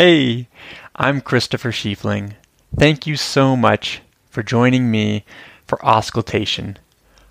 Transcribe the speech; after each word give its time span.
Hey, 0.00 0.46
I'm 0.94 1.20
Christopher 1.20 1.72
Schiefling. 1.72 2.34
Thank 2.78 3.08
you 3.08 3.16
so 3.16 3.56
much 3.56 4.00
for 4.30 4.44
joining 4.44 4.92
me 4.92 5.24
for 5.66 5.84
Auscultation, 5.84 6.76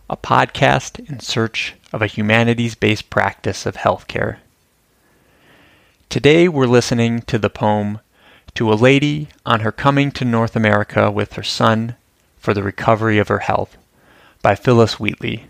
a 0.09 0.17
podcast 0.17 0.99
in 1.09 1.21
search 1.21 1.75
of 1.93 2.01
a 2.01 2.07
humanities 2.07 2.75
based 2.75 3.09
practice 3.09 3.65
of 3.65 3.77
healthcare. 3.77 4.39
Today 6.09 6.49
we're 6.49 6.65
listening 6.65 7.21
to 7.21 7.39
the 7.39 7.49
poem 7.49 8.01
To 8.55 8.69
a 8.69 8.75
Lady 8.75 9.29
on 9.45 9.61
Her 9.61 9.71
Coming 9.71 10.11
to 10.11 10.25
North 10.25 10.57
America 10.57 11.09
with 11.09 11.35
Her 11.35 11.43
Son 11.43 11.95
for 12.37 12.53
the 12.53 12.63
Recovery 12.63 13.17
of 13.17 13.29
Her 13.29 13.39
Health 13.39 13.77
by 14.41 14.55
Phillis 14.55 14.99
Wheatley, 14.99 15.45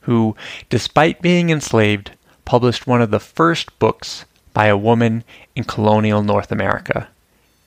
who, 0.00 0.34
despite 0.70 1.20
being 1.20 1.50
enslaved, 1.50 2.12
published 2.46 2.86
one 2.86 3.02
of 3.02 3.10
the 3.10 3.20
first 3.20 3.78
books 3.78 4.24
by 4.54 4.66
a 4.66 4.76
woman 4.76 5.24
in 5.54 5.64
colonial 5.64 6.22
North 6.22 6.50
America. 6.50 7.08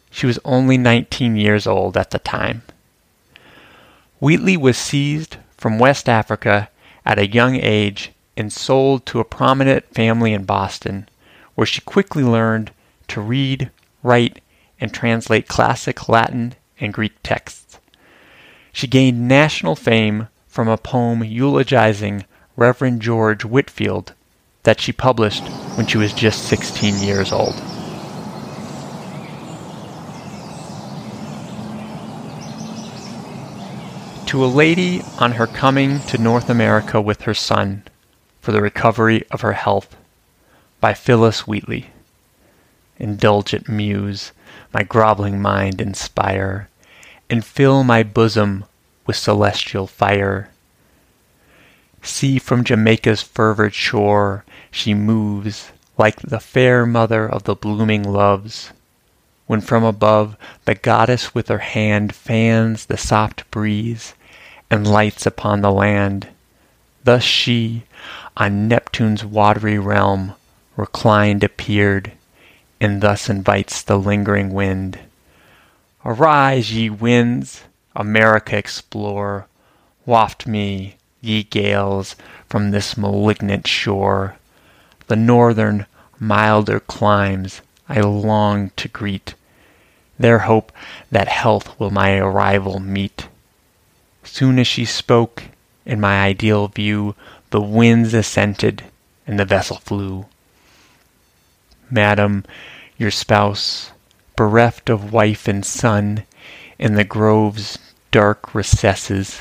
She 0.09 0.25
was 0.25 0.39
only 0.43 0.77
19 0.77 1.35
years 1.35 1.67
old 1.67 1.95
at 1.95 2.09
the 2.09 2.17
time. 2.17 2.63
Wheatley 4.19 4.57
was 4.57 4.77
seized 4.77 5.37
from 5.55 5.77
West 5.77 6.09
Africa 6.09 6.69
at 7.05 7.19
a 7.19 7.27
young 7.27 7.55
age 7.55 8.11
and 8.35 8.51
sold 8.51 9.05
to 9.05 9.19
a 9.19 9.25
prominent 9.25 9.93
family 9.93 10.33
in 10.33 10.45
Boston, 10.45 11.07
where 11.53 11.67
she 11.67 11.81
quickly 11.81 12.23
learned 12.23 12.71
to 13.09 13.21
read, 13.21 13.69
write, 14.01 14.41
and 14.79 14.93
translate 14.93 15.47
classic 15.47 16.09
Latin 16.09 16.55
and 16.79 16.93
Greek 16.93 17.21
texts. 17.21 17.79
She 18.71 18.87
gained 18.87 19.27
national 19.27 19.75
fame 19.75 20.27
from 20.47 20.67
a 20.67 20.77
poem 20.77 21.23
eulogizing 21.23 22.25
Reverend 22.55 23.01
George 23.01 23.43
Whitefield 23.43 24.13
that 24.67 24.81
she 24.81 24.91
published 24.91 25.45
when 25.77 25.87
she 25.87 25.97
was 25.97 26.11
just 26.11 26.43
16 26.49 26.99
years 26.99 27.31
old. 27.31 27.55
To 34.27 34.43
a 34.43 34.45
lady 34.45 35.03
on 35.19 35.31
her 35.31 35.47
coming 35.47 36.01
to 36.07 36.17
North 36.17 36.49
America 36.49 36.99
with 36.99 37.21
her 37.21 37.33
son 37.33 37.83
for 38.41 38.51
the 38.51 38.61
recovery 38.61 39.23
of 39.31 39.39
her 39.39 39.53
health 39.53 39.95
by 40.81 40.93
Phillis 40.93 41.47
Wheatley. 41.47 41.91
Indulgent 42.97 43.69
muse, 43.69 44.33
my 44.73 44.83
groveling 44.83 45.41
mind 45.41 45.79
inspire, 45.79 46.67
and 47.29 47.45
fill 47.45 47.85
my 47.85 48.03
bosom 48.03 48.65
with 49.05 49.15
celestial 49.15 49.87
fire. 49.87 50.49
See 52.01 52.39
from 52.39 52.63
Jamaica's 52.63 53.21
fervid 53.21 53.73
shore 53.73 54.45
she 54.71 54.93
moves 54.93 55.71
like 55.97 56.21
the 56.21 56.39
fair 56.39 56.85
mother 56.85 57.27
of 57.27 57.43
the 57.43 57.55
blooming 57.55 58.03
loves, 58.03 58.71
when 59.47 59.61
from 59.61 59.83
above 59.83 60.37
the 60.65 60.75
goddess 60.75 61.33
with 61.33 61.47
her 61.47 61.57
hand 61.59 62.13
fans 62.13 62.85
the 62.85 62.97
soft 62.97 63.49
breeze 63.49 64.13
and 64.69 64.85
lights 64.85 65.25
upon 65.25 65.61
the 65.61 65.71
land. 65.71 66.27
Thus 67.03 67.23
she, 67.23 67.83
on 68.35 68.67
Neptune's 68.67 69.23
watery 69.23 69.79
realm, 69.79 70.33
reclined 70.75 71.43
appeared, 71.43 72.11
and 72.79 73.01
thus 73.01 73.29
invites 73.29 73.81
the 73.81 73.97
lingering 73.97 74.53
wind. 74.53 74.99
Arise, 76.05 76.73
ye 76.73 76.89
winds, 76.89 77.63
America 77.95 78.57
explore, 78.57 79.47
waft 80.05 80.45
me, 80.45 80.96
ye 81.21 81.43
gales, 81.43 82.15
from 82.47 82.71
this 82.71 82.97
malignant 82.97 83.67
shore 83.67 84.37
the 85.07 85.15
northern, 85.15 85.85
milder 86.19 86.81
climes 86.81 87.61
I 87.87 88.01
long 88.01 88.71
to 88.75 88.89
greet, 88.89 89.35
There 90.19 90.39
hope 90.39 90.73
that 91.09 91.29
health 91.29 91.79
will 91.79 91.91
my 91.91 92.17
arrival 92.17 92.79
meet. 92.79 93.29
Soon 94.23 94.59
as 94.59 94.67
she 94.67 94.83
spoke, 94.83 95.43
in 95.85 96.01
my 96.01 96.23
ideal 96.23 96.67
view 96.67 97.15
The 97.51 97.61
winds 97.61 98.13
assented, 98.13 98.83
and 99.25 99.39
the 99.39 99.45
vessel 99.45 99.77
flew. 99.77 100.25
Madam, 101.89 102.43
your 102.97 103.11
spouse, 103.11 103.91
bereft 104.35 104.89
of 104.89 105.13
wife 105.13 105.47
and 105.47 105.65
son, 105.65 106.25
In 106.77 106.95
the 106.95 107.05
grove's 107.05 107.79
dark 108.11 108.53
recesses 108.53 109.39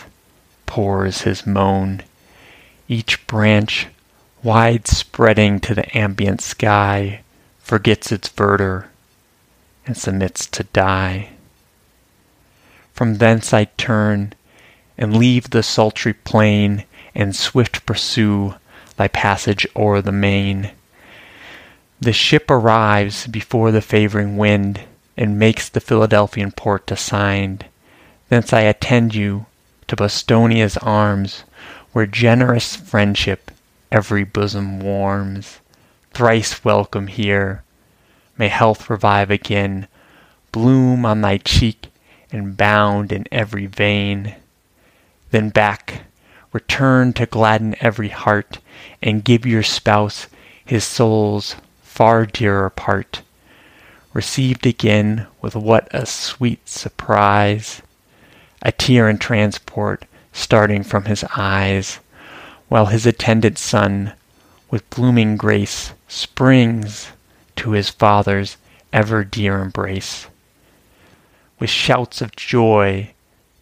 pours 0.67 1.23
his 1.23 1.47
moan. 1.47 2.03
Each 2.89 3.27
branch 3.27 3.89
wide 4.43 4.87
spreading 4.87 5.59
to 5.61 5.75
the 5.75 5.99
ambient 5.99 6.41
sky, 6.41 7.21
forgets 7.59 8.13
its 8.13 8.29
verdure 8.29 8.87
and 9.87 9.97
submits 9.97 10.47
to 10.47 10.63
die. 10.65 11.31
From 12.93 13.17
thence 13.17 13.53
I 13.53 13.65
turn 13.77 14.35
and 14.97 15.17
leave 15.17 15.51
the 15.51 15.65
sultry 15.65 16.13
plain 16.13 16.85
and 17.13 17.35
swift 17.35 17.85
pursue 17.87 18.55
thy 18.97 19.09
passage 19.09 19.67
o'er 19.75 20.01
the 20.01 20.13
main. 20.13 20.71
The 22.01 22.13
ship 22.13 22.51
arrives 22.51 23.27
before 23.27 23.73
the 23.73 23.83
favoring 23.83 24.37
wind 24.37 24.83
and 25.17 25.39
makes 25.39 25.69
the 25.69 25.81
Philadelphian 25.81 26.53
port 26.53 26.91
assigned. 26.93 27.65
Thence 28.29 28.53
I 28.53 28.61
attend 28.61 29.15
you 29.15 29.47
to 29.89 29.97
Bostonia's 29.97 30.77
arms, 30.79 31.45
where 31.93 32.07
generous 32.07 32.77
friendship 32.77 33.51
every 33.93 34.25
bosom 34.25 34.81
warms. 34.81 35.61
Thrice 36.13 36.65
welcome 36.65 37.07
here. 37.07 37.63
May 38.39 38.49
health 38.49 38.91
revive 38.91 39.31
again, 39.31 39.89
bloom 40.53 41.07
on 41.07 41.21
thy 41.21 41.39
cheek, 41.39 41.87
and 42.33 42.57
bound 42.57 43.13
in 43.13 43.27
every 43.31 43.67
vein. 43.67 44.35
Then 45.31 45.51
back, 45.51 46.03
return 46.53 47.13
to 47.15 47.27
gladden 47.27 47.77
every 47.81 48.09
heart, 48.09 48.59
and 49.03 49.25
give 49.25 49.47
your 49.47 49.63
spouse 49.63 50.27
his 50.65 50.85
soul's 50.85 51.57
far 51.83 52.27
dearer 52.27 52.71
part. 52.71 53.23
Received 54.13 54.67
again 54.67 55.27
with 55.41 55.55
what 55.55 55.89
a 55.93 56.07
sweet 56.07 56.69
surprise! 56.69 57.83
A 58.63 58.73
tear 58.73 59.09
in 59.09 59.19
transport 59.19 60.05
starting 60.33 60.83
from 60.83 61.05
his 61.05 61.25
eyes 61.37 61.99
while 62.69 62.87
his 62.87 63.07
attendant 63.07 63.59
son, 63.59 64.13
with 64.71 64.89
blooming 64.91 65.37
grace, 65.37 65.93
springs 66.09 67.09
to 67.57 67.71
his 67.71 67.91
father's 67.91 68.57
ever 68.93 69.25
dear 69.25 69.61
embrace. 69.61 70.27
With 71.59 71.71
shouts 71.71 72.21
of 72.21 72.37
joy, 72.37 73.13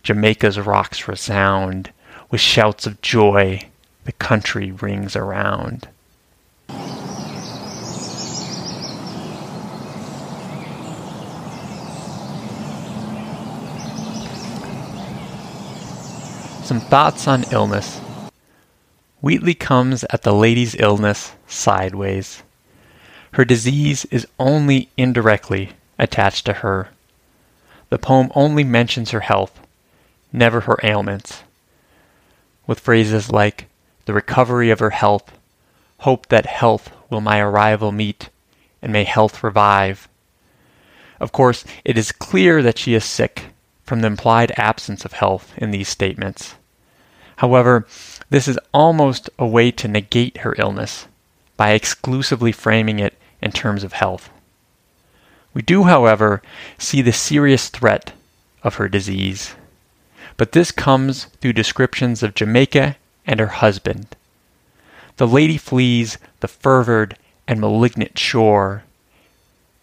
Jamaica's 0.03 0.59
rocks 0.59 1.07
resound. 1.07 1.91
With 2.31 2.41
shouts 2.41 2.87
of 2.87 3.01
joy, 3.01 3.69
the 4.05 4.13
country 4.13 4.73
rings 4.73 5.15
around. 5.15 5.89
Some 16.65 16.81
thoughts 16.81 17.29
on 17.29 17.45
illness. 17.53 17.99
Wheatley 19.21 19.53
comes 19.53 20.03
at 20.05 20.23
the 20.23 20.33
lady's 20.33 20.75
illness 20.75 21.33
sideways. 21.47 22.43
Her 23.33 23.45
disease 23.45 24.07
is 24.07 24.27
only 24.39 24.89
indirectly 24.97 25.73
attached 25.99 26.47
to 26.47 26.55
her. 26.55 26.89
The 27.91 27.99
poem 27.99 28.33
only 28.35 28.65
mentions 28.65 29.11
her 29.11 29.21
health, 29.21 29.61
never 30.33 30.61
her 30.61 30.79
ailments, 30.83 31.43
with 32.67 32.81
phrases 32.81 33.31
like 33.31 33.67
the 34.07 34.15
recovery 34.15 34.71
of 34.71 34.79
her 34.79 34.91
health, 34.91 35.37
hope 35.99 36.29
that 36.29 36.47
health 36.47 36.91
will 37.11 37.21
my 37.21 37.41
arrival 37.41 37.93
meet, 37.93 38.31
and 38.81 38.91
may 38.91 39.05
health 39.05 39.45
revive. 39.45 40.09
Of 41.21 41.31
course, 41.31 41.63
it 41.85 41.99
is 41.99 42.11
clear 42.11 42.63
that 42.63 42.79
she 42.79 42.95
is 42.95 43.05
sick 43.05 43.51
from 43.85 44.01
the 44.01 44.07
implied 44.07 44.53
absence 44.57 45.05
of 45.05 45.13
health 45.13 45.53
in 45.59 45.71
these 45.71 45.89
statements. 45.89 46.55
However, 47.37 47.87
this 48.31 48.47
is 48.47 48.59
almost 48.73 49.29
a 49.39 49.47
way 49.47 49.71
to 49.73 49.89
negate 49.89 50.39
her 50.39 50.55
illness 50.59 51.07
by 51.57 51.71
exclusively 51.71 52.53
framing 52.53 52.99
it 52.99 53.15
in 53.41 53.53
terms 53.53 53.85
of 53.85 53.93
health. 53.93 54.31
We 55.53 55.63
do, 55.63 55.85
however, 55.85 56.43
see 56.79 57.03
the 57.03 57.13
serious 57.13 57.69
threat 57.69 58.13
of 58.63 58.77
her 58.77 58.89
disease, 58.89 59.55
but 60.37 60.53
this 60.53 60.73
comes 60.73 61.25
through 61.41 61.53
descriptions 61.53 62.23
of 62.23 62.35
Jamaica 62.35 62.97
and 63.27 63.41
her 63.41 63.47
husband. 63.47 64.17
The 65.17 65.29
lady 65.29 65.57
flees 65.57 66.19
the 66.41 66.49
fervid 66.49 67.17
and 67.47 67.61
malignant 67.61 68.19
shore, 68.19 68.83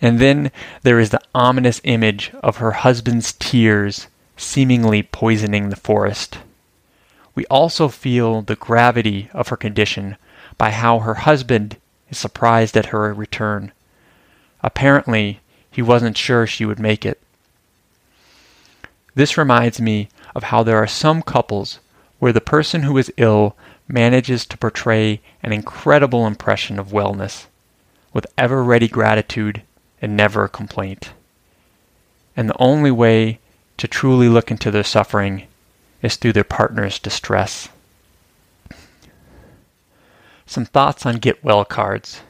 and 0.02 0.20
then 0.20 0.52
there 0.82 1.00
is 1.00 1.12
the 1.12 1.22
ominous 1.34 1.80
image 1.84 2.32
of 2.42 2.58
her 2.58 2.72
husband's 2.72 3.34
tears 3.34 4.08
seemingly 4.36 5.04
poisoning 5.04 5.70
the 5.70 5.76
forest 5.76 6.40
we 7.36 7.46
also 7.46 7.88
feel 7.88 8.42
the 8.42 8.56
gravity 8.56 9.30
of 9.34 9.48
her 9.48 9.58
condition 9.58 10.18
by 10.58 10.72
how 10.72 11.00
her 11.00 11.16
husband 11.16 11.78
is 12.10 12.18
surprised 12.18 12.76
at 12.76 12.88
her 12.88 13.14
return. 13.14 13.72
Apparently, 14.62 15.40
he 15.70 15.82
wasn't 15.82 16.18
sure 16.18 16.46
she 16.46 16.66
would 16.66 16.80
make 16.80 17.06
it. 17.06 17.22
This 19.16 19.38
reminds 19.38 19.82
me 19.82 20.10
of 20.36 20.44
how 20.44 20.64
there 20.64 20.78
are 20.78 20.88
some 20.88 21.22
couples 21.22 21.80
where 22.20 22.34
the 22.34 22.42
person 22.42 22.84
who 22.84 22.98
is 22.98 23.12
ill 23.18 23.56
manages 23.88 24.46
to 24.46 24.58
portray 24.58 25.22
an 25.42 25.52
incredible 25.52 26.28
impression 26.28 26.80
of 26.80 26.90
wellness, 26.90 27.48
with 28.14 28.28
ever 28.38 28.64
ready 28.64 28.88
gratitude 28.88 29.64
and 30.02 30.16
never 30.16 30.44
a 30.44 30.50
complaint. 30.50 31.14
And 32.36 32.50
the 32.50 32.58
only 32.60 32.92
way 32.92 33.40
to 33.78 33.88
truly 33.88 34.30
look 34.30 34.52
into 34.52 34.72
their 34.72 34.84
suffering 34.84 35.48
is 36.02 36.16
through 36.16 36.34
their 36.34 36.44
partner's 36.44 37.00
distress. 37.00 37.70
Some 40.46 40.66
thoughts 40.66 41.06
on 41.06 41.16
get 41.16 41.44
well 41.44 41.64
cards. 41.64 42.22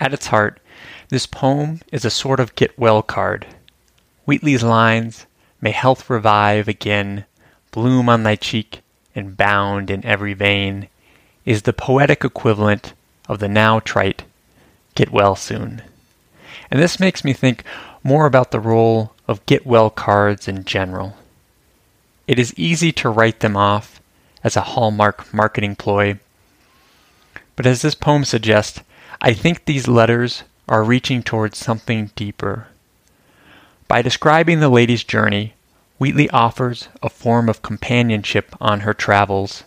At 0.00 0.12
its 0.12 0.26
heart, 0.26 0.60
this 1.08 1.26
poem 1.26 1.80
is 1.92 2.04
a 2.04 2.10
sort 2.10 2.40
of 2.40 2.54
get 2.54 2.78
well 2.78 3.02
card. 3.02 3.46
Wheatley's 4.26 4.62
lines, 4.62 5.26
May 5.60 5.70
health 5.70 6.10
revive 6.10 6.68
again, 6.68 7.24
bloom 7.70 8.08
on 8.08 8.22
thy 8.22 8.36
cheek, 8.36 8.82
and 9.14 9.36
bound 9.36 9.90
in 9.90 10.04
every 10.04 10.34
vein, 10.34 10.88
is 11.44 11.62
the 11.62 11.72
poetic 11.72 12.24
equivalent 12.24 12.92
of 13.28 13.38
the 13.38 13.48
now 13.48 13.80
trite, 13.80 14.24
Get 14.94 15.10
well 15.10 15.34
soon. 15.34 15.82
And 16.70 16.80
this 16.80 17.00
makes 17.00 17.24
me 17.24 17.32
think 17.32 17.64
more 18.02 18.26
about 18.26 18.50
the 18.50 18.60
role 18.60 19.12
of 19.26 19.44
get 19.46 19.66
well 19.66 19.90
cards 19.90 20.46
in 20.46 20.64
general. 20.64 21.16
It 22.26 22.38
is 22.38 22.54
easy 22.58 22.90
to 22.92 23.10
write 23.10 23.40
them 23.40 23.56
off 23.56 24.00
as 24.42 24.56
a 24.56 24.62
hallmark 24.62 25.32
marketing 25.32 25.76
ploy. 25.76 26.18
But 27.56 27.66
as 27.66 27.82
this 27.82 27.94
poem 27.94 28.24
suggests, 28.24 28.80
I 29.20 29.32
think 29.32 29.64
these 29.64 29.88
letters 29.88 30.44
are 30.68 30.82
reaching 30.82 31.22
towards 31.22 31.58
something 31.58 32.10
deeper. 32.16 32.68
By 33.88 34.02
describing 34.02 34.60
the 34.60 34.68
lady's 34.70 35.04
journey, 35.04 35.54
Wheatley 35.98 36.28
offers 36.30 36.88
a 37.02 37.08
form 37.08 37.48
of 37.48 37.62
companionship 37.62 38.54
on 38.60 38.80
her 38.80 38.94
travels. 38.94 39.64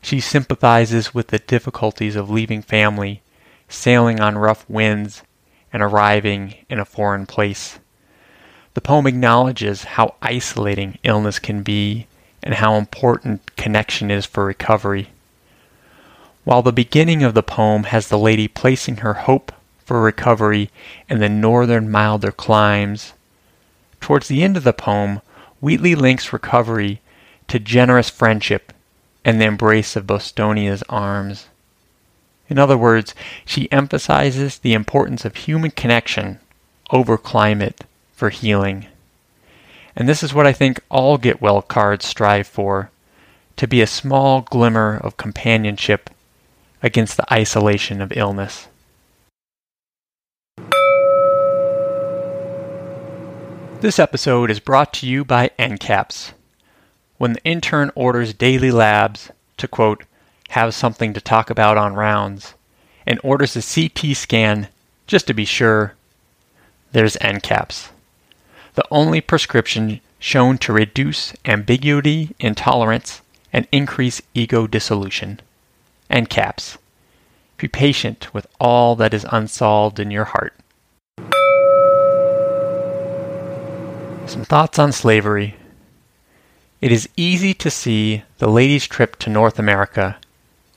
She 0.00 0.18
sympathizes 0.18 1.14
with 1.14 1.28
the 1.28 1.38
difficulties 1.38 2.16
of 2.16 2.30
leaving 2.30 2.62
family, 2.62 3.22
sailing 3.68 4.18
on 4.18 4.38
rough 4.38 4.68
winds, 4.68 5.22
and 5.72 5.82
arriving 5.82 6.56
in 6.68 6.80
a 6.80 6.84
foreign 6.84 7.26
place. 7.26 7.78
The 8.74 8.80
poem 8.80 9.06
acknowledges 9.06 9.84
how 9.84 10.14
isolating 10.22 10.98
illness 11.02 11.38
can 11.38 11.62
be 11.62 12.06
and 12.42 12.54
how 12.54 12.76
important 12.76 13.56
connection 13.56 14.10
is 14.10 14.24
for 14.24 14.44
recovery. 14.44 15.10
While 16.44 16.62
the 16.62 16.72
beginning 16.72 17.22
of 17.22 17.34
the 17.34 17.42
poem 17.42 17.84
has 17.84 18.08
the 18.08 18.18
lady 18.18 18.48
placing 18.48 18.98
her 18.98 19.14
hope 19.14 19.52
for 19.84 20.00
recovery 20.00 20.70
in 21.08 21.18
the 21.18 21.28
northern 21.28 21.90
milder 21.90 22.32
climes, 22.32 23.12
towards 24.00 24.28
the 24.28 24.42
end 24.42 24.56
of 24.56 24.64
the 24.64 24.72
poem, 24.72 25.20
Wheatley 25.60 25.94
links 25.94 26.32
recovery 26.32 27.00
to 27.48 27.58
generous 27.58 28.10
friendship 28.10 28.72
and 29.24 29.40
the 29.40 29.44
embrace 29.44 29.94
of 29.94 30.06
Bostonia's 30.06 30.82
arms. 30.88 31.46
In 32.48 32.58
other 32.58 32.76
words, 32.76 33.14
she 33.44 33.70
emphasizes 33.70 34.58
the 34.58 34.72
importance 34.72 35.24
of 35.24 35.36
human 35.36 35.70
connection 35.70 36.40
over 36.90 37.16
climate 37.16 37.84
for 38.22 38.30
healing. 38.30 38.86
And 39.96 40.08
this 40.08 40.22
is 40.22 40.32
what 40.32 40.46
I 40.46 40.52
think 40.52 40.78
all 40.88 41.18
Get 41.18 41.42
Well 41.42 41.60
cards 41.60 42.06
strive 42.06 42.46
for 42.46 42.92
to 43.56 43.66
be 43.66 43.80
a 43.80 43.86
small 43.88 44.42
glimmer 44.42 44.96
of 45.02 45.16
companionship 45.16 46.08
against 46.84 47.16
the 47.16 47.34
isolation 47.34 48.00
of 48.00 48.12
illness. 48.12 48.68
This 53.80 53.98
episode 53.98 54.52
is 54.52 54.60
brought 54.60 54.92
to 54.92 55.06
you 55.08 55.24
by 55.24 55.50
NCAPS. 55.58 56.30
When 57.18 57.32
the 57.32 57.42
intern 57.42 57.90
orders 57.96 58.32
daily 58.32 58.70
labs 58.70 59.32
to 59.56 59.66
quote, 59.66 60.04
have 60.50 60.76
something 60.76 61.12
to 61.12 61.20
talk 61.20 61.50
about 61.50 61.76
on 61.76 61.94
rounds, 61.94 62.54
and 63.04 63.18
orders 63.24 63.56
a 63.56 63.62
CT 63.62 64.16
scan 64.16 64.68
just 65.08 65.26
to 65.26 65.34
be 65.34 65.44
sure, 65.44 65.94
there's 66.92 67.16
NCAPS. 67.16 67.88
The 68.74 68.84
only 68.90 69.20
prescription 69.20 70.00
shown 70.18 70.56
to 70.58 70.72
reduce 70.72 71.34
ambiguity 71.44 72.34
intolerance 72.38 73.20
and 73.52 73.68
increase 73.70 74.22
ego 74.34 74.66
dissolution. 74.66 75.40
And 76.08 76.30
caps. 76.30 76.78
Be 77.58 77.68
patient 77.68 78.32
with 78.32 78.46
all 78.58 78.96
that 78.96 79.12
is 79.12 79.26
unsolved 79.30 80.00
in 80.00 80.10
your 80.10 80.24
heart. 80.24 80.54
Some 84.26 84.44
thoughts 84.44 84.78
on 84.78 84.92
slavery. 84.92 85.56
It 86.80 86.90
is 86.90 87.08
easy 87.16 87.52
to 87.54 87.70
see 87.70 88.22
the 88.38 88.48
lady's 88.48 88.86
trip 88.86 89.16
to 89.20 89.30
North 89.30 89.58
America 89.58 90.16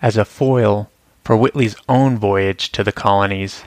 as 0.01 0.17
a 0.17 0.25
foil 0.25 0.89
for 1.23 1.37
Wheatley's 1.37 1.75
own 1.87 2.17
voyage 2.17 2.71
to 2.73 2.83
the 2.83 2.91
colonies. 2.91 3.63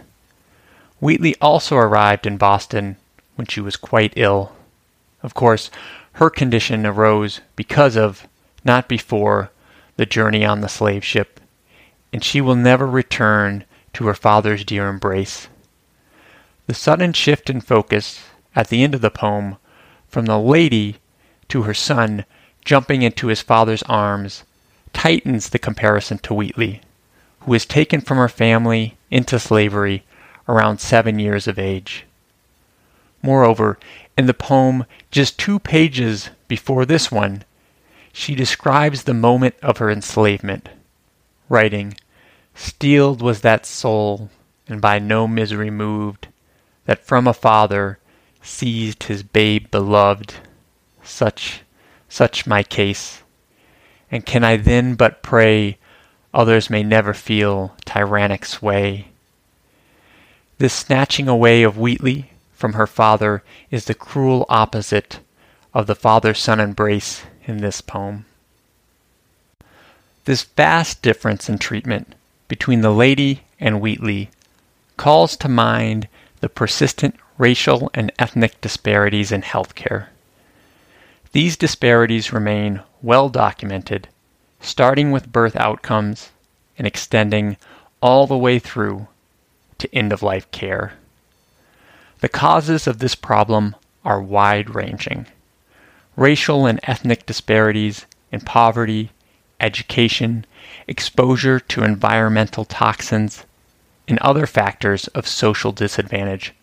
Wheatley 1.01 1.35
also 1.41 1.77
arrived 1.77 2.27
in 2.27 2.37
Boston 2.37 2.97
when 3.39 3.47
she 3.47 3.61
was 3.61 3.77
quite 3.77 4.13
ill. 4.17 4.53
Of 5.23 5.33
course, 5.33 5.71
her 6.15 6.29
condition 6.29 6.85
arose 6.85 7.41
because 7.55 7.97
of, 7.97 8.27
not 8.65 8.89
before, 8.89 9.53
the 9.97 10.07
journey 10.07 10.45
on 10.45 10.61
the 10.61 10.69
slave 10.69 11.05
ship, 11.05 11.41
and 12.13 12.25
she 12.25 12.41
will 12.41 12.57
never 12.57 12.85
return 12.85 13.65
to 13.93 14.07
her 14.09 14.15
father's 14.15 14.65
dear 14.65 14.89
embrace. 14.89 15.47
The 16.67 16.75
sudden 16.75 17.13
shift 17.13 17.49
in 17.49 17.61
focus 17.61 18.25
at 18.57 18.69
the 18.69 18.83
end 18.83 18.93
of 18.93 19.03
the 19.03 19.11
poem 19.11 19.57
from 20.09 20.27
the 20.27 20.39
lady 20.39 20.97
to 21.49 21.63
her 21.63 21.75
son 21.75 22.25
jumping 22.65 23.03
into 23.03 23.29
his 23.29 23.41
father's 23.41 23.85
arms 23.85 24.43
tightens 24.93 25.51
the 25.51 25.61
comparison 25.61 26.19
to 26.19 26.35
Wheatley, 26.35 26.81
who 27.41 27.53
was 27.53 27.65
taken 27.65 28.01
from 28.01 28.19
her 28.19 28.29
family 28.29 28.97
into 29.13 29.39
slavery 29.39 30.03
around 30.49 30.81
seven 30.81 31.21
years 31.21 31.47
of 31.47 31.57
age. 31.57 32.05
Moreover, 33.23 33.79
in 34.17 34.27
the 34.27 34.35
poem 34.35 34.85
just 35.11 35.39
two 35.39 35.59
pages 35.59 36.31
before 36.47 36.85
this 36.85 37.11
one, 37.11 37.45
she 38.13 38.35
describes 38.35 39.05
the 39.05 39.15
moment 39.15 39.55
of 39.63 39.79
her 39.79 39.91
enslavement, 39.91 40.69
writing, 41.49 41.95
Steeled 42.55 43.23
was 43.23 43.43
that 43.43 43.65
soul, 43.65 44.31
and 44.67 44.81
by 44.81 44.99
no 44.99 45.29
misery 45.29 45.71
moved, 45.71 46.29
that 46.87 47.05
from 47.05 47.29
a 47.29 47.35
father 47.35 47.99
seized 48.43 49.05
his 49.05 49.23
babe 49.23 49.71
beloved. 49.71 50.35
Such, 51.03 51.63
such 52.09 52.47
my 52.47 52.63
case. 52.63 53.23
And 54.11 54.27
can 54.27 54.43
I 54.43 54.57
then 54.57 54.95
but 54.95 55.23
pray 55.23 55.79
others 56.35 56.71
may 56.71 56.83
never 56.83 57.15
feel 57.15 57.77
tyrannic 57.85 58.45
sway? 58.45 59.09
This 60.59 60.75
snatching 60.75 61.29
away 61.29 61.63
of 61.63 61.79
Wheatley 61.79 62.33
from 62.59 62.73
her 62.73 62.89
father 62.89 63.45
is 63.71 63.85
the 63.85 63.95
cruel 63.95 64.45
opposite 64.49 65.21
of 65.73 65.87
the 65.87 65.95
father 65.95 66.35
son 66.35 66.59
embrace 66.59 67.23
in 67.47 67.59
this 67.59 67.81
poem. 67.81 68.27
This 70.25 70.43
vast 70.43 71.01
difference 71.01 71.49
in 71.49 71.59
treatment 71.59 72.17
between 72.49 72.81
the 72.81 72.91
lady 72.91 73.43
and 73.61 73.81
Wheatley 73.81 74.31
calls 74.97 75.37
to 75.37 75.49
mind 75.49 76.09
the 76.41 76.49
persistent 76.49 77.15
racial 77.39 77.93
and 77.95 78.11
ethnic 78.19 78.61
disparities 78.61 79.31
in 79.31 79.43
healthcare. 79.43 80.09
These 81.31 81.57
disparities 81.57 82.33
remain 82.33 82.83
well 83.01 83.29
documented, 83.29 84.09
starting 84.61 85.13
with 85.13 85.31
birth 85.31 85.55
outcomes 85.55 86.31
and 86.77 86.89
extending 86.89 87.57
all 88.03 88.27
the 88.27 88.37
way 88.37 88.59
through 88.59 89.07
to 89.79 89.95
end 89.95 90.13
of 90.13 90.25
life 90.25 90.51
care. 90.51 90.95
The 92.21 92.29
causes 92.29 92.89
of 92.89 92.99
this 92.99 93.15
problem 93.15 93.77
are 94.05 94.21
wide 94.21 94.75
ranging. 94.75 95.27
Racial 96.17 96.67
and 96.67 96.81
ethnic 96.83 97.27
disparities 97.27 98.07
in 98.33 98.41
poverty, 98.41 99.11
education, 99.61 100.45
exposure 100.89 101.61
to 101.61 101.85
environmental 101.85 102.65
toxins, 102.65 103.47
and 104.09 104.19
other 104.19 104.47
factors 104.47 105.07
of 105.09 105.29
social 105.29 105.71
disadvantage 105.71 106.55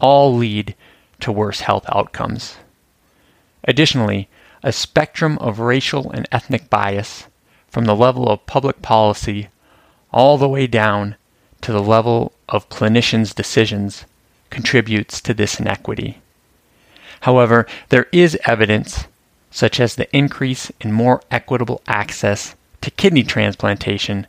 all 0.00 0.34
lead 0.34 0.74
to 1.20 1.30
worse 1.30 1.60
health 1.60 1.84
outcomes. 1.90 2.56
Additionally, 3.62 4.28
a 4.64 4.72
spectrum 4.72 5.38
of 5.38 5.60
racial 5.60 6.10
and 6.10 6.26
ethnic 6.32 6.68
bias 6.68 7.28
from 7.68 7.84
the 7.84 7.94
level 7.94 8.28
of 8.28 8.46
public 8.46 8.82
policy 8.82 9.48
all 10.12 10.38
the 10.38 10.48
way 10.48 10.66
down 10.66 11.14
to 11.60 11.70
the 11.70 11.82
level 11.82 12.32
of 12.48 12.68
clinicians' 12.68 13.34
decisions 13.34 14.04
contributes 14.54 15.20
to 15.20 15.34
this 15.34 15.58
inequity. 15.58 16.18
However, 17.22 17.66
there 17.88 18.06
is 18.12 18.38
evidence, 18.46 19.06
such 19.50 19.80
as 19.80 19.96
the 19.96 20.16
increase 20.16 20.70
in 20.80 20.92
more 20.92 21.20
equitable 21.28 21.82
access 21.88 22.54
to 22.80 22.92
kidney 22.92 23.24
transplantation, 23.24 24.28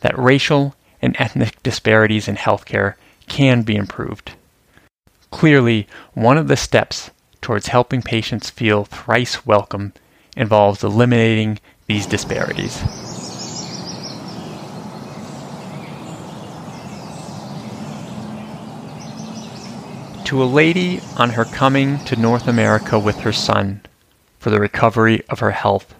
that 0.00 0.18
racial 0.18 0.74
and 1.02 1.14
ethnic 1.18 1.62
disparities 1.62 2.26
in 2.26 2.36
healthcare 2.36 2.94
can 3.28 3.62
be 3.62 3.76
improved. 3.76 4.32
Clearly, 5.30 5.86
one 6.14 6.38
of 6.38 6.48
the 6.48 6.56
steps 6.56 7.10
towards 7.42 7.66
helping 7.66 8.00
patients 8.00 8.48
feel 8.48 8.86
thrice 8.86 9.44
welcome 9.44 9.92
involves 10.36 10.82
eliminating 10.82 11.58
these 11.86 12.06
disparities. 12.06 12.82
To 20.26 20.42
a 20.42 20.44
lady 20.44 21.00
on 21.16 21.30
her 21.30 21.44
coming 21.44 22.00
to 22.06 22.16
North 22.16 22.48
America 22.48 22.98
with 22.98 23.20
her 23.20 23.32
son 23.32 23.82
for 24.40 24.50
the 24.50 24.58
recovery 24.58 25.22
of 25.28 25.38
her 25.38 25.52
health 25.52 25.94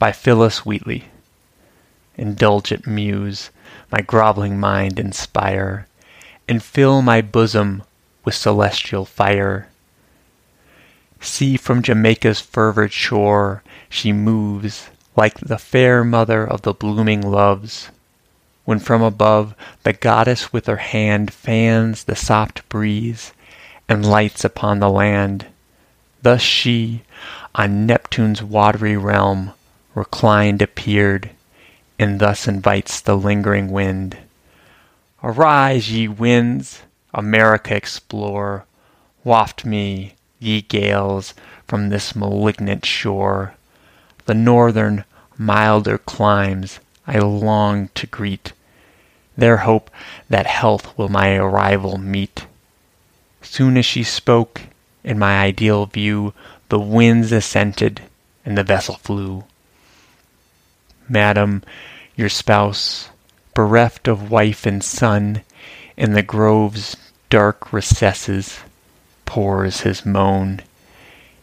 by 0.00 0.10
Phillis 0.10 0.66
Wheatley. 0.66 1.04
Indulgent 2.16 2.88
muse, 2.88 3.50
my 3.92 4.00
groveling 4.00 4.58
mind 4.58 4.98
inspire, 4.98 5.86
and 6.48 6.60
fill 6.60 7.02
my 7.02 7.20
bosom 7.20 7.84
with 8.24 8.34
celestial 8.34 9.04
fire. 9.04 9.68
See 11.20 11.56
from 11.56 11.82
Jamaica's 11.82 12.40
fervid 12.40 12.92
shore 12.92 13.62
she 13.88 14.12
moves, 14.12 14.90
like 15.14 15.38
the 15.38 15.58
fair 15.58 16.02
mother 16.02 16.44
of 16.44 16.62
the 16.62 16.74
blooming 16.74 17.22
loves, 17.22 17.90
when 18.64 18.80
from 18.80 19.02
above 19.02 19.54
the 19.84 19.92
goddess 19.92 20.52
with 20.52 20.66
her 20.66 20.78
hand 20.78 21.32
fans 21.32 22.02
the 22.02 22.16
soft 22.16 22.68
breeze 22.68 23.32
and 23.88 24.04
lights 24.04 24.44
upon 24.44 24.80
the 24.80 24.90
land. 24.90 25.46
Thus 26.22 26.42
she, 26.42 27.02
on 27.54 27.86
Neptune's 27.86 28.42
watery 28.42 28.96
realm, 28.96 29.52
reclined 29.94 30.60
appeared, 30.60 31.30
and 31.98 32.20
thus 32.20 32.48
invites 32.48 33.00
the 33.00 33.16
lingering 33.16 33.70
wind. 33.70 34.18
Arise, 35.22 35.90
ye 35.90 36.08
winds, 36.08 36.82
America 37.14 37.74
explore, 37.74 38.64
waft 39.24 39.64
me, 39.64 40.14
ye 40.38 40.60
gales, 40.60 41.32
from 41.66 41.88
this 41.88 42.14
malignant 42.14 42.84
shore. 42.84 43.54
The 44.26 44.34
northern, 44.34 45.04
milder 45.38 45.98
climes 45.98 46.80
I 47.06 47.18
long 47.18 47.88
to 47.94 48.06
greet, 48.06 48.52
there 49.36 49.58
hope 49.58 49.90
that 50.28 50.46
health 50.46 50.96
will 50.98 51.08
my 51.08 51.36
arrival 51.36 51.98
meet. 51.98 52.46
Soon 53.48 53.78
as 53.78 53.86
she 53.86 54.02
spoke, 54.02 54.62
in 55.02 55.18
my 55.18 55.40
ideal 55.40 55.86
view, 55.86 56.34
the 56.68 56.80
winds 56.80 57.32
assented, 57.32 58.02
and 58.44 58.58
the 58.58 58.64
vessel 58.64 58.96
flew. 58.96 59.44
Madam, 61.08 61.62
your 62.16 62.28
spouse, 62.28 63.08
bereft 63.54 64.08
of 64.08 64.30
wife 64.30 64.66
and 64.66 64.82
son, 64.82 65.42
in 65.96 66.12
the 66.12 66.22
grove's 66.22 66.96
dark 67.30 67.72
recesses, 67.72 68.58
pours 69.24 69.82
his 69.82 70.04
moan. 70.04 70.60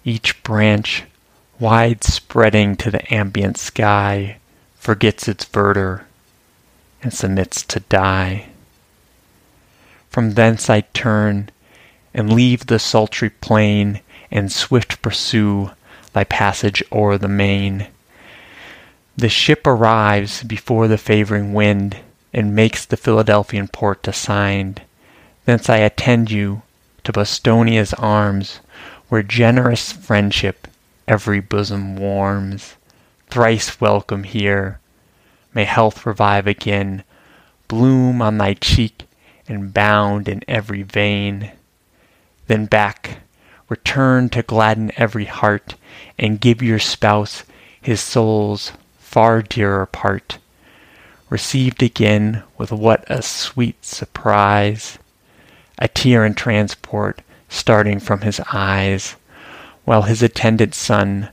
Each 0.03 0.43
branch, 0.43 1.05
wide 1.57 2.03
spreading 2.03 2.75
to 2.75 2.91
the 2.91 3.11
ambient 3.11 3.57
sky, 3.57 4.37
forgets 4.75 5.27
its 5.27 5.45
verdure 5.45 6.03
and 7.01 7.13
submits 7.13 7.63
to 7.63 7.79
die. 7.79 8.49
From 10.09 10.31
thence 10.31 10.69
I 10.69 10.81
turn 10.81 11.49
and 12.13 12.33
leave 12.33 12.67
the 12.67 12.79
sultry 12.79 13.29
plain, 13.29 14.01
and 14.31 14.51
swift 14.51 15.01
pursue 15.01 15.71
thy 16.13 16.23
passage 16.23 16.83
o'er 16.91 17.17
the 17.17 17.27
main. 17.27 17.87
The 19.15 19.29
ship 19.29 19.67
arrives 19.67 20.43
before 20.43 20.87
the 20.87 20.97
favoring 20.97 21.53
wind, 21.53 21.97
and 22.33 22.55
makes 22.55 22.85
the 22.85 22.97
Philadelphian 22.97 23.67
port 23.67 24.07
assigned. 24.07 24.81
Thence 25.45 25.69
I 25.69 25.77
attend 25.77 26.31
you 26.31 26.63
to 27.03 27.11
Bostonia's 27.11 27.93
arms, 27.93 28.59
where 29.09 29.23
generous 29.23 29.91
friendship 29.91 30.67
every 31.07 31.39
bosom 31.39 31.95
warms. 31.95 32.75
Thrice 33.27 33.79
welcome 33.79 34.23
here. 34.23 34.79
May 35.53 35.65
health 35.65 36.05
revive 36.05 36.47
again, 36.47 37.03
bloom 37.67 38.21
on 38.21 38.37
thy 38.37 38.55
cheek, 38.55 39.03
and 39.47 39.73
bound 39.73 40.27
in 40.27 40.43
every 40.47 40.81
vein. 40.81 41.51
Then 42.47 42.65
back, 42.65 43.19
return 43.69 44.29
to 44.29 44.43
gladden 44.43 44.91
every 44.97 45.25
heart, 45.25 45.75
and 46.19 46.41
give 46.41 46.61
your 46.61 46.79
spouse 46.79 47.43
his 47.81 48.01
soul's 48.01 48.71
far 48.97 49.41
dearer 49.41 49.85
part. 49.85 50.39
Received 51.29 51.81
again 51.81 52.43
with 52.57 52.71
what 52.71 53.03
a 53.09 53.21
sweet 53.21 53.83
surprise, 53.85 54.97
a 55.79 55.87
tear 55.87 56.25
in 56.25 56.33
transport 56.33 57.21
starting 57.49 57.99
from 57.99 58.21
his 58.21 58.41
eyes, 58.51 59.15
while 59.85 60.03
his 60.03 60.23
attendant 60.23 60.73
son, 60.73 61.29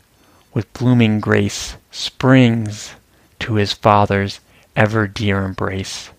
with 0.53 0.73
blooming 0.75 1.19
grace, 1.21 1.77
springs 1.91 2.95
to 3.39 3.55
his 3.55 3.73
father's 3.73 4.41
ever 4.77 5.07
dear 5.07 5.45
embrace. 5.45 6.11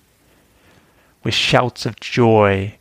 With 1.23 1.35
shouts 1.35 1.85
of 1.85 1.99
joy, 1.99 2.77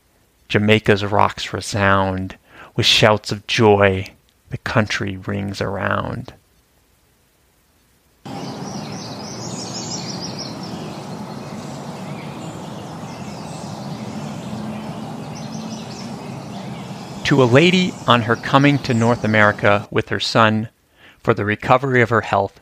Jamaica's 0.50 1.04
rocks 1.04 1.52
resound 1.52 2.36
with 2.74 2.84
shouts 2.84 3.30
of 3.30 3.46
joy. 3.46 4.04
The 4.48 4.58
country 4.58 5.16
rings 5.16 5.60
around. 5.60 6.34
To 17.24 17.40
a 17.40 17.44
lady 17.44 17.94
on 18.08 18.22
her 18.22 18.34
coming 18.34 18.80
to 18.80 18.92
North 18.92 19.22
America 19.22 19.86
with 19.92 20.08
her 20.08 20.18
son 20.18 20.68
for 21.20 21.32
the 21.32 21.44
recovery 21.44 22.02
of 22.02 22.10
her 22.10 22.22
health 22.22 22.58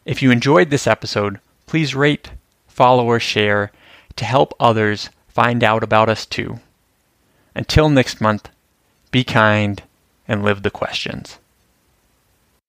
If 0.04 0.22
you 0.22 0.30
enjoyed 0.30 0.70
this 0.70 0.86
episode, 0.86 1.40
please 1.66 1.94
rate, 1.94 2.30
follow, 2.66 3.04
or 3.04 3.20
share 3.20 3.70
to 4.16 4.24
help 4.24 4.54
others 4.58 5.10
find 5.28 5.62
out 5.62 5.84
about 5.84 6.08
us 6.08 6.24
too. 6.24 6.60
Until 7.54 7.88
next 7.88 8.20
month, 8.20 8.48
be 9.10 9.24
kind 9.24 9.82
and 10.26 10.42
live 10.42 10.62
the 10.62 10.70
questions. 10.70 11.38